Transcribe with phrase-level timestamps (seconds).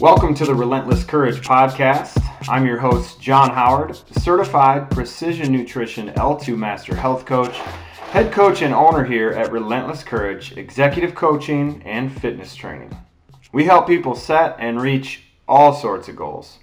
[0.00, 2.26] Welcome to the Relentless Courage podcast.
[2.48, 7.54] I'm your host, John Howard, certified precision nutrition L2 master health coach,
[8.08, 12.96] head coach and owner here at Relentless Courage, executive coaching and fitness training.
[13.52, 16.60] We help people set and reach all sorts of goals.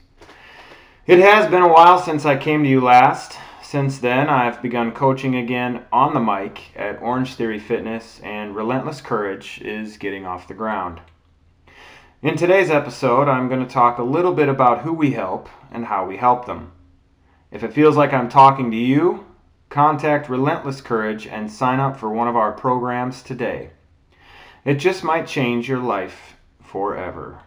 [1.06, 3.38] It has been a while since I came to you last.
[3.62, 9.00] Since then, I've begun coaching again on the mic at Orange Theory Fitness, and Relentless
[9.00, 11.02] Courage is getting off the ground.
[12.20, 15.86] In today's episode, I'm going to talk a little bit about who we help and
[15.86, 16.72] how we help them.
[17.52, 19.28] If it feels like I'm talking to you,
[19.70, 23.70] contact Relentless Courage and sign up for one of our programs today.
[24.66, 27.42] It just might change your life forever.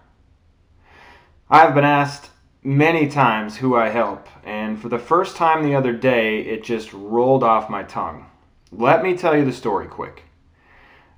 [1.51, 2.31] I've been asked
[2.63, 6.93] many times who I help, and for the first time the other day, it just
[6.93, 8.27] rolled off my tongue.
[8.71, 10.30] Let me tell you the story quick.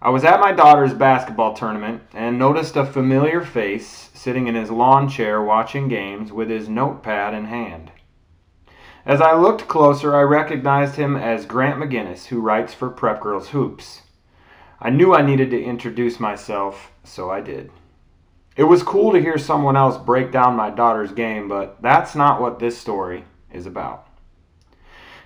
[0.05, 4.69] I was at my daughter's basketball tournament and noticed a familiar face sitting in his
[4.69, 7.93] lawn chair watching games with his notepad in hand.
[9.07, 13.51] As I looked closer, I recognized him as Grant McGinnis, who writes for Prep Girls
[13.51, 14.03] Hoops.
[14.81, 17.71] I knew I needed to introduce myself, so I did.
[18.57, 22.41] It was cool to hear someone else break down my daughter's game, but that's not
[22.41, 24.09] what this story is about.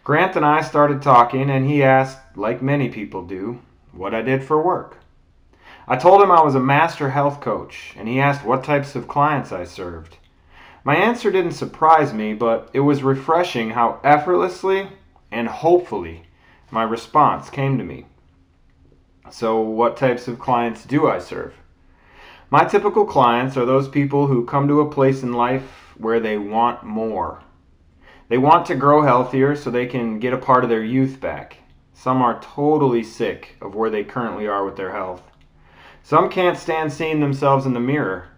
[0.05, 3.63] Grant and I started talking, and he asked, like many people do,
[3.97, 4.99] what I did for work.
[5.89, 9.09] I told him I was a master health coach, and he asked what types of
[9.09, 10.19] clients I served.
[10.85, 14.89] My answer didn't surprise me, but it was refreshing how effortlessly
[15.31, 16.23] and hopefully
[16.71, 18.07] my response came to me.
[19.31, 21.55] So, what types of clients do I serve?
[22.51, 26.39] My typical clients are those people who come to a place in life where they
[26.39, 27.43] want more.
[28.29, 31.59] They want to grow healthier so they can get a part of their youth back.
[31.99, 35.23] Some are totally sick of where they currently are with their health.
[36.03, 38.29] Some can't stand seeing themselves in the mirror.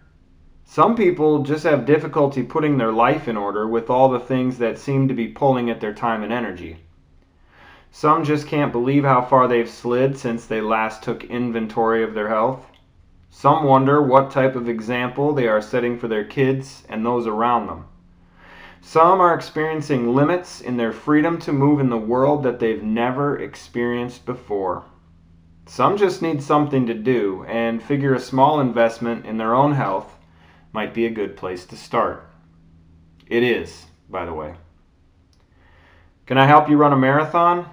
[0.65, 4.79] Some people just have difficulty putting their life in order with all the things that
[4.79, 6.79] seem to be pulling at their time and energy.
[7.91, 12.29] Some just can't believe how far they've slid since they last took inventory of their
[12.29, 12.65] health.
[13.29, 17.67] Some wonder what type of example they are setting for their kids and those around
[17.67, 17.87] them.
[18.81, 23.39] Some are experiencing limits in their freedom to move in the world that they've never
[23.39, 24.85] experienced before.
[25.67, 30.17] Some just need something to do and figure a small investment in their own health
[30.73, 32.27] might be a good place to start.
[33.27, 34.55] It is, by the way.
[36.27, 37.69] Can I help you run a marathon?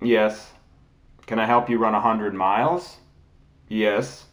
[0.00, 0.52] Yes.
[1.26, 2.96] Can I help you run a 100 miles?
[3.68, 4.26] Yes.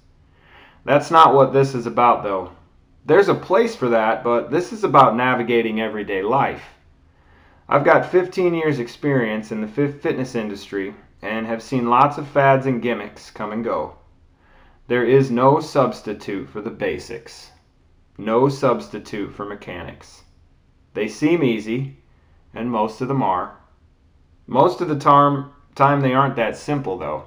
[0.85, 2.51] That's not what this is about, though.
[3.03, 6.63] There's a place for that, but this is about navigating everyday life.
[7.67, 12.67] I've got 15 years' experience in the fitness industry and have seen lots of fads
[12.67, 13.95] and gimmicks come and go.
[14.87, 17.51] There is no substitute for the basics,
[18.17, 20.23] no substitute for mechanics.
[20.93, 21.97] They seem easy,
[22.53, 23.57] and most of them are.
[24.45, 27.23] Most of the time, time they aren't that simple, though.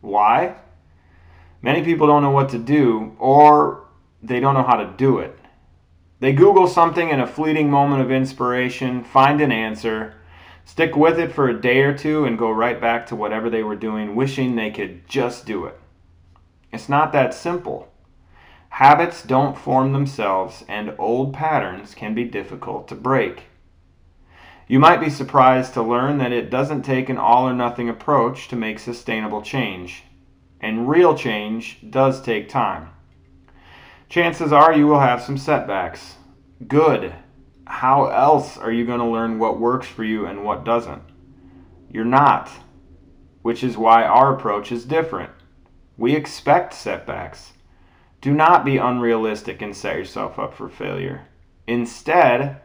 [0.00, 0.56] Why?
[1.62, 3.86] Many people don't know what to do, or
[4.22, 5.38] they don't know how to do it.
[6.20, 10.14] They Google something in a fleeting moment of inspiration, find an answer,
[10.66, 13.62] stick with it for a day or two, and go right back to whatever they
[13.62, 15.80] were doing, wishing they could just do it.
[16.72, 17.90] It's not that simple.
[18.68, 23.44] Habits don't form themselves, and old patterns can be difficult to break.
[24.68, 28.46] You might be surprised to learn that it doesn't take an all or nothing approach
[28.48, 30.04] to make sustainable change.
[30.60, 32.90] And real change does take time
[34.10, 36.16] chances are you will have some setbacks.
[36.66, 37.14] Good.
[37.66, 41.02] How else are you going to learn what works for you and what doesn't?
[41.88, 42.50] You're not,
[43.42, 45.30] which is why our approach is different.
[45.96, 47.52] We expect setbacks.
[48.20, 51.22] Do not be unrealistic and set yourself up for failure.
[51.68, 52.60] Instead,